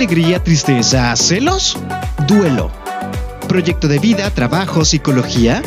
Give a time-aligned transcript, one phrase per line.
[0.00, 1.76] alegría, tristeza, celos,
[2.26, 2.70] duelo.
[3.46, 5.60] Proyecto de vida, trabajo, psicología.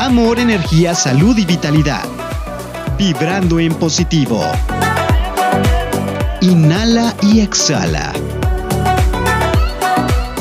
[0.00, 2.02] Amor, energía, salud y vitalidad.
[2.98, 4.44] Vibrando en positivo.
[6.40, 8.12] Inhala y exhala.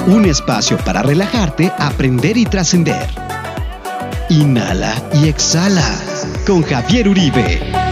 [0.07, 3.07] Un espacio para relajarte, aprender y trascender.
[4.29, 5.85] Inhala y exhala
[6.47, 7.90] con Javier Uribe.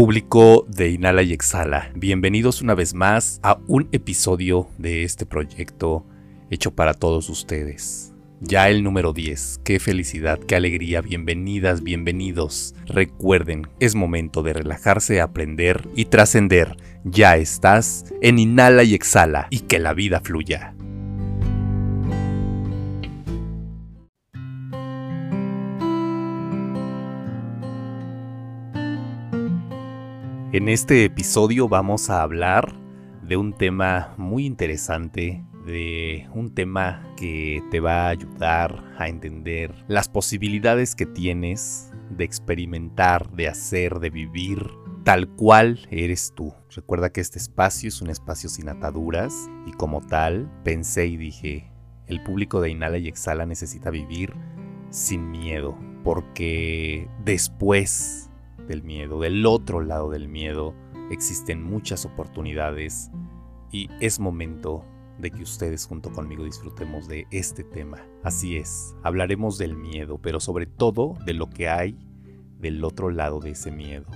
[0.00, 6.06] Público de Inhala y Exhala, bienvenidos una vez más a un episodio de este proyecto
[6.48, 8.14] hecho para todos ustedes.
[8.40, 9.60] Ya el número 10.
[9.62, 11.02] Qué felicidad, qué alegría.
[11.02, 12.74] Bienvenidas, bienvenidos.
[12.86, 16.78] Recuerden, es momento de relajarse, aprender y trascender.
[17.04, 20.74] Ya estás en Inhala y Exhala y que la vida fluya.
[30.52, 32.74] En este episodio vamos a hablar
[33.22, 39.84] de un tema muy interesante de un tema que te va a ayudar a entender
[39.86, 44.68] las posibilidades que tienes de experimentar, de hacer, de vivir
[45.04, 46.52] tal cual eres tú.
[46.74, 51.72] Recuerda que este espacio es un espacio sin ataduras y como tal pensé y dije,
[52.08, 54.34] el público de Inhala y Exhala necesita vivir
[54.90, 58.29] sin miedo, porque después
[58.70, 60.74] del miedo, del otro lado del miedo,
[61.10, 63.10] existen muchas oportunidades
[63.72, 64.84] y es momento
[65.18, 67.98] de que ustedes junto conmigo disfrutemos de este tema.
[68.22, 71.98] Así es, hablaremos del miedo, pero sobre todo de lo que hay
[72.60, 74.06] del otro lado de ese miedo.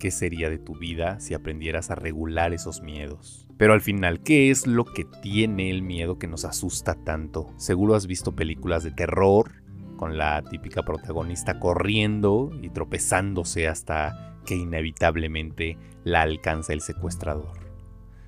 [0.00, 3.46] ¿Qué sería de tu vida si aprendieras a regular esos miedos?
[3.56, 7.54] Pero al final, ¿qué es lo que tiene el miedo que nos asusta tanto?
[7.56, 9.61] Seguro has visto películas de terror
[10.02, 17.52] con la típica protagonista corriendo y tropezándose hasta que inevitablemente la alcanza el secuestrador.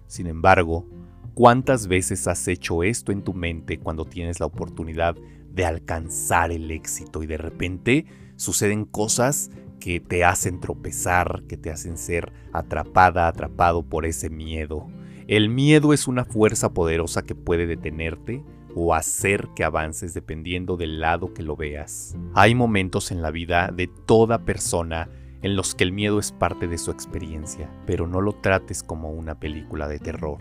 [0.06, 0.86] Sin embargo,
[1.34, 5.16] ¿Cuántas veces has hecho esto en tu mente cuando tienes la oportunidad
[5.50, 8.06] de alcanzar el éxito y de repente
[8.36, 9.50] suceden cosas
[9.80, 14.86] que te hacen tropezar, que te hacen ser atrapada, atrapado por ese miedo?
[15.26, 18.44] El miedo es una fuerza poderosa que puede detenerte
[18.74, 22.16] o hacer que avances dependiendo del lado que lo veas.
[22.34, 25.08] Hay momentos en la vida de toda persona
[25.42, 29.10] en los que el miedo es parte de su experiencia, pero no lo trates como
[29.10, 30.38] una película de terror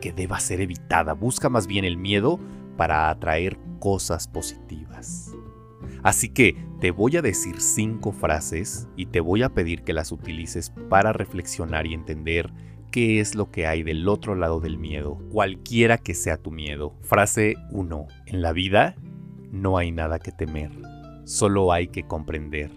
[0.00, 1.12] que deba ser evitada.
[1.12, 2.40] Busca más bien el miedo
[2.76, 5.34] para atraer cosas positivas.
[6.02, 10.12] Así que te voy a decir cinco frases y te voy a pedir que las
[10.12, 12.50] utilices para reflexionar y entender
[12.90, 16.96] qué es lo que hay del otro lado del miedo, cualquiera que sea tu miedo.
[17.02, 18.06] Frase 1.
[18.26, 18.96] En la vida
[19.50, 20.70] no hay nada que temer,
[21.24, 22.70] solo hay que comprender.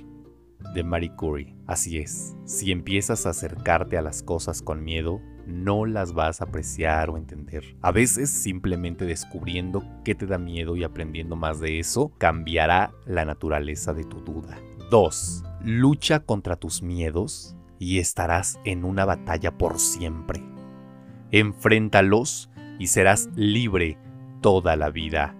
[0.73, 1.55] De Marie Curie.
[1.67, 6.45] Así es, si empiezas a acercarte a las cosas con miedo, no las vas a
[6.45, 7.75] apreciar o entender.
[7.81, 13.25] A veces simplemente descubriendo qué te da miedo y aprendiendo más de eso cambiará la
[13.25, 14.57] naturaleza de tu duda.
[14.89, 15.43] 2.
[15.65, 20.41] Lucha contra tus miedos y estarás en una batalla por siempre.
[21.31, 22.49] Enfréntalos
[22.79, 23.97] y serás libre
[24.41, 25.35] toda la vida.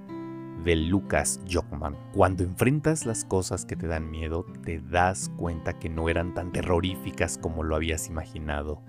[0.65, 1.97] De Lucas Jockman.
[2.13, 6.51] Cuando enfrentas las cosas que te dan miedo, te das cuenta que no eran tan
[6.51, 8.81] terroríficas como lo habías imaginado.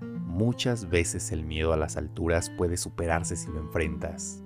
[0.00, 4.42] Muchas veces el miedo a las alturas puede superarse si lo enfrentas.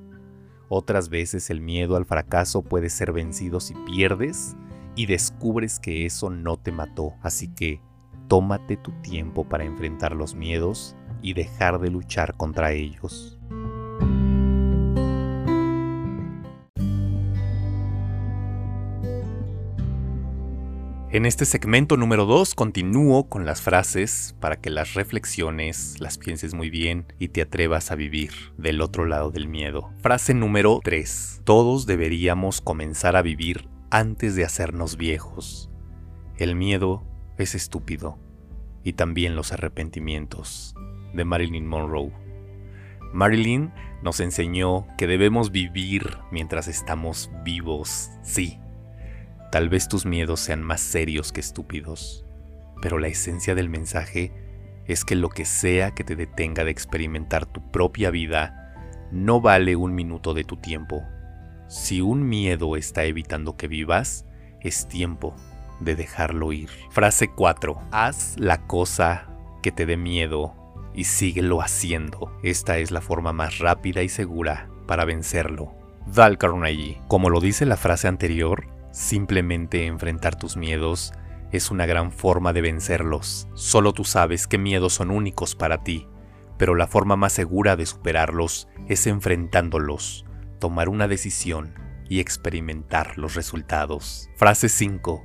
[0.68, 4.56] Otras veces el miedo al fracaso puede ser vencido si pierdes
[4.94, 7.14] y descubres que eso no te mató.
[7.22, 7.80] Así que
[8.28, 13.38] tómate tu tiempo para enfrentar los miedos y dejar de luchar contra ellos.
[21.14, 26.54] En este segmento número 2 continúo con las frases para que las reflexiones, las pienses
[26.54, 29.92] muy bien y te atrevas a vivir del otro lado del miedo.
[29.98, 31.42] Frase número 3.
[31.44, 35.70] Todos deberíamos comenzar a vivir antes de hacernos viejos.
[36.36, 37.04] El miedo
[37.38, 38.18] es estúpido
[38.82, 40.74] y también los arrepentimientos.
[41.12, 42.12] De Marilyn Monroe.
[43.12, 43.72] Marilyn
[44.02, 48.58] nos enseñó que debemos vivir mientras estamos vivos, sí,
[49.54, 52.24] Tal vez tus miedos sean más serios que estúpidos,
[52.82, 54.32] pero la esencia del mensaje
[54.84, 58.74] es que lo que sea que te detenga de experimentar tu propia vida
[59.12, 61.04] no vale un minuto de tu tiempo.
[61.68, 64.26] Si un miedo está evitando que vivas,
[64.60, 65.36] es tiempo
[65.80, 66.70] de dejarlo ir.
[66.90, 67.76] Frase 4.
[67.90, 69.28] Haz la cosa
[69.62, 70.54] que te dé miedo
[70.94, 72.36] y síguelo haciendo.
[72.42, 75.72] Esta es la forma más rápida y segura para vencerlo.
[76.06, 77.00] Dal Carnegie.
[77.08, 81.12] Como lo dice la frase anterior, Simplemente enfrentar tus miedos
[81.50, 83.48] es una gran forma de vencerlos.
[83.54, 86.06] Solo tú sabes qué miedos son únicos para ti,
[86.58, 90.26] pero la forma más segura de superarlos es enfrentándolos,
[90.60, 91.74] tomar una decisión
[92.08, 94.30] y experimentar los resultados.
[94.36, 95.24] Frase 5.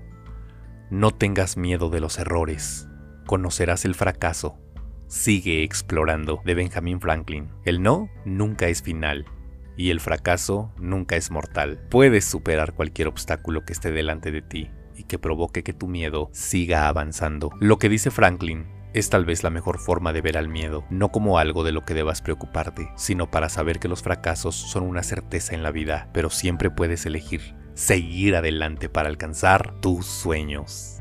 [0.91, 2.88] No tengas miedo de los errores.
[3.27, 4.57] Conocerás el fracaso.
[5.06, 7.51] Sigue explorando de Benjamin Franklin.
[7.63, 9.25] El no nunca es final
[9.77, 11.86] y el fracaso nunca es mortal.
[11.91, 16.30] Puedes superar cualquier obstáculo que esté delante de ti y que provoque que tu miedo
[16.33, 17.51] siga avanzando.
[17.59, 18.65] Lo que dice Franklin
[18.95, 21.85] es tal vez la mejor forma de ver al miedo, no como algo de lo
[21.85, 26.09] que debas preocuparte, sino para saber que los fracasos son una certeza en la vida,
[26.13, 30.98] pero siempre puedes elegir seguir adelante para alcanzar tus sueños.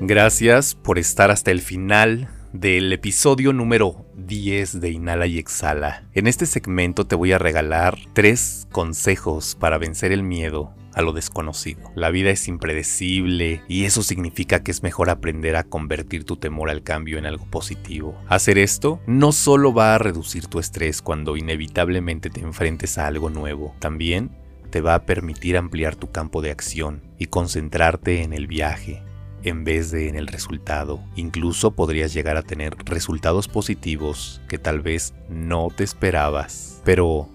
[0.00, 6.04] Gracias por estar hasta el final del episodio número 10 de Inhala y Exhala.
[6.12, 11.12] En este segmento te voy a regalar tres consejos para vencer el miedo a lo
[11.12, 11.90] desconocido.
[11.94, 16.70] La vida es impredecible y eso significa que es mejor aprender a convertir tu temor
[16.70, 18.18] al cambio en algo positivo.
[18.28, 23.30] Hacer esto no solo va a reducir tu estrés cuando inevitablemente te enfrentes a algo
[23.30, 24.30] nuevo, también
[24.70, 29.04] te va a permitir ampliar tu campo de acción y concentrarte en el viaje,
[29.44, 31.00] en vez de en el resultado.
[31.14, 36.82] Incluso podrías llegar a tener resultados positivos que tal vez no te esperabas.
[36.84, 37.28] Pero,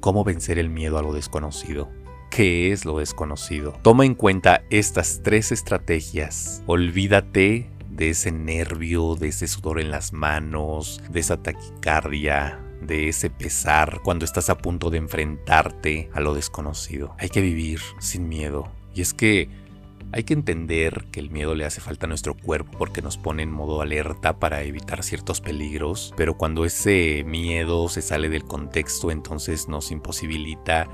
[0.00, 1.88] ¿cómo vencer el miedo a lo desconocido?
[2.30, 3.76] ¿Qué es lo desconocido?
[3.82, 6.62] Toma en cuenta estas tres estrategias.
[6.66, 13.30] Olvídate de ese nervio, de ese sudor en las manos, de esa taquicardia, de ese
[13.30, 17.16] pesar cuando estás a punto de enfrentarte a lo desconocido.
[17.18, 18.70] Hay que vivir sin miedo.
[18.94, 19.48] Y es que
[20.12, 23.42] hay que entender que el miedo le hace falta a nuestro cuerpo porque nos pone
[23.42, 29.10] en modo alerta para evitar ciertos peligros, pero cuando ese miedo se sale del contexto
[29.10, 30.88] entonces nos imposibilita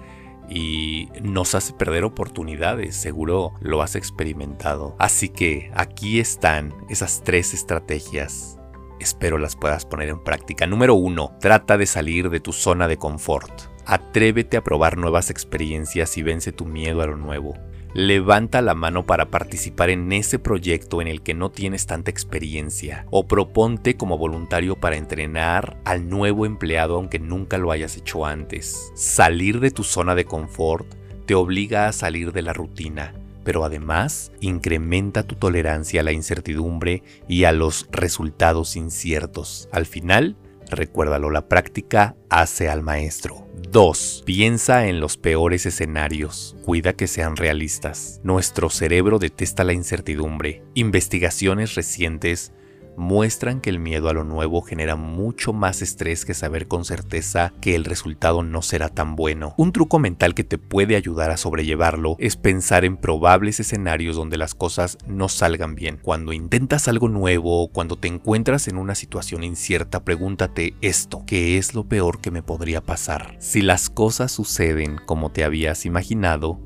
[0.48, 4.96] y nos hace perder oportunidades, seguro lo has experimentado.
[4.98, 8.58] Así que aquí están esas tres estrategias.
[9.00, 10.66] Espero las puedas poner en práctica.
[10.66, 13.52] Número uno, trata de salir de tu zona de confort.
[13.84, 17.54] Atrévete a probar nuevas experiencias y vence tu miedo a lo nuevo
[17.96, 23.06] levanta la mano para participar en ese proyecto en el que no tienes tanta experiencia
[23.10, 28.92] o proponte como voluntario para entrenar al nuevo empleado aunque nunca lo hayas hecho antes.
[28.94, 30.86] Salir de tu zona de confort
[31.24, 33.14] te obliga a salir de la rutina,
[33.44, 39.70] pero además incrementa tu tolerancia a la incertidumbre y a los resultados inciertos.
[39.72, 40.36] Al final,
[40.70, 43.46] recuérdalo, la práctica hace al maestro.
[43.70, 44.22] 2.
[44.24, 46.56] Piensa en los peores escenarios.
[46.64, 48.20] Cuida que sean realistas.
[48.22, 50.62] Nuestro cerebro detesta la incertidumbre.
[50.74, 52.52] Investigaciones recientes
[52.96, 57.52] muestran que el miedo a lo nuevo genera mucho más estrés que saber con certeza
[57.60, 59.54] que el resultado no será tan bueno.
[59.56, 64.36] Un truco mental que te puede ayudar a sobrellevarlo es pensar en probables escenarios donde
[64.36, 65.98] las cosas no salgan bien.
[66.02, 71.58] Cuando intentas algo nuevo o cuando te encuentras en una situación incierta, pregúntate esto, ¿qué
[71.58, 73.36] es lo peor que me podría pasar?
[73.38, 76.60] Si las cosas suceden como te habías imaginado,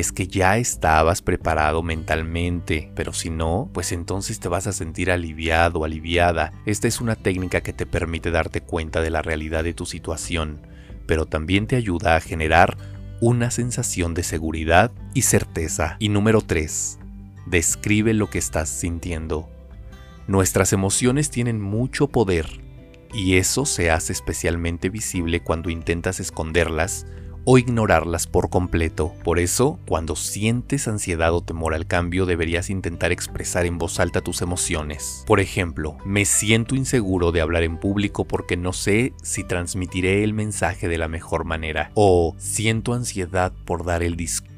[0.00, 5.10] es que ya estabas preparado mentalmente, pero si no, pues entonces te vas a sentir
[5.10, 6.52] aliviado, aliviada.
[6.66, 10.66] Esta es una técnica que te permite darte cuenta de la realidad de tu situación,
[11.06, 12.76] pero también te ayuda a generar
[13.20, 15.96] una sensación de seguridad y certeza.
[15.98, 16.98] Y número 3.
[17.46, 19.48] Describe lo que estás sintiendo.
[20.26, 22.46] Nuestras emociones tienen mucho poder
[23.12, 27.06] y eso se hace especialmente visible cuando intentas esconderlas
[27.44, 29.12] o ignorarlas por completo.
[29.24, 34.20] Por eso, cuando sientes ansiedad o temor al cambio, deberías intentar expresar en voz alta
[34.20, 35.24] tus emociones.
[35.26, 40.34] Por ejemplo, me siento inseguro de hablar en público porque no sé si transmitiré el
[40.34, 41.90] mensaje de la mejor manera.
[41.94, 44.49] O siento ansiedad por dar el discurso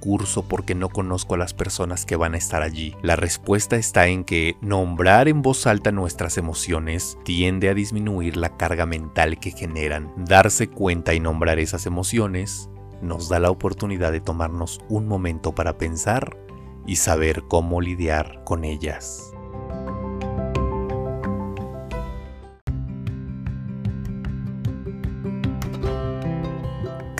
[0.49, 2.97] porque no conozco a las personas que van a estar allí.
[3.03, 8.57] La respuesta está en que nombrar en voz alta nuestras emociones tiende a disminuir la
[8.57, 10.13] carga mental que generan.
[10.17, 12.69] Darse cuenta y nombrar esas emociones
[13.01, 16.37] nos da la oportunidad de tomarnos un momento para pensar
[16.87, 19.32] y saber cómo lidiar con ellas.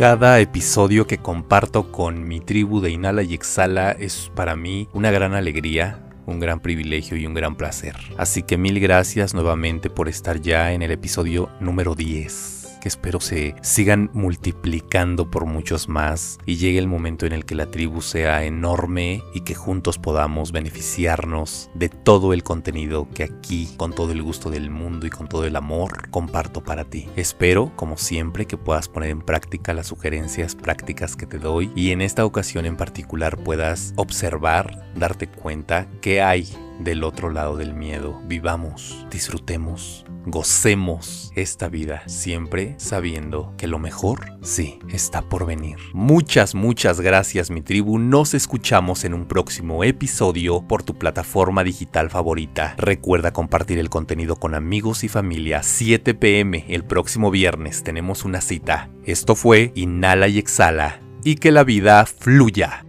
[0.03, 5.13] Cada episodio que comparto con mi tribu de Inhala y Exhala es para mí una
[5.13, 7.95] gran alegría, un gran privilegio y un gran placer.
[8.19, 12.62] Así que mil gracias nuevamente por estar ya en el episodio número 10.
[12.83, 17.55] Que espero se sigan multiplicando por muchos más y llegue el momento en el que
[17.55, 23.73] la tribu sea enorme y que juntos podamos beneficiarnos de todo el contenido que aquí,
[23.77, 27.09] con todo el gusto del mundo y con todo el amor, comparto para ti.
[27.15, 31.93] Espero, como siempre, que puedas poner en práctica las sugerencias prácticas que te doy y
[31.93, 36.49] en esta ocasión en particular puedas observar, darte cuenta que hay
[36.81, 38.21] del otro lado del miedo.
[38.27, 45.77] Vivamos, disfrutemos, gocemos esta vida, siempre sabiendo que lo mejor, sí, está por venir.
[45.93, 47.99] Muchas, muchas gracias mi tribu.
[47.99, 52.75] Nos escuchamos en un próximo episodio por tu plataforma digital favorita.
[52.79, 55.63] Recuerda compartir el contenido con amigos y familia.
[55.63, 58.91] 7 pm el próximo viernes tenemos una cita.
[59.05, 62.85] Esto fue Inhala y Exhala y que la vida fluya.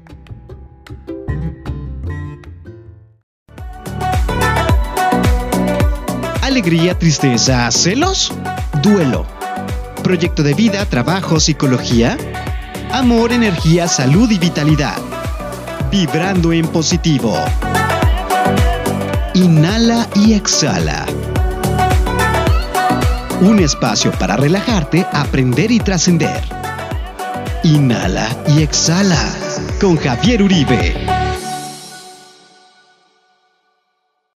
[6.53, 8.31] Alegría, tristeza, celos,
[8.83, 9.25] duelo.
[10.03, 12.15] Proyecto de vida, trabajo, psicología,
[12.91, 14.97] amor, energía, salud y vitalidad.
[15.89, 17.35] Vibrando en positivo.
[19.33, 21.07] Inhala y exhala.
[23.41, 26.39] Un espacio para relajarte, aprender y trascender.
[27.63, 29.17] Inhala y exhala
[29.81, 31.12] con Javier Uribe.